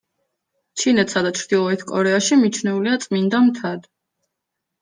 ჩინეთსა 0.83 1.23
და 1.27 1.33
ჩრდილოეთ 1.39 1.83
კორეაში 1.91 2.39
მიჩნეულია 2.45 2.97
წმინდა 3.05 3.43
მთად. 3.51 3.87